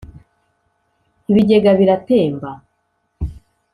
ibigega 1.29 1.71
biratemba 1.79 2.49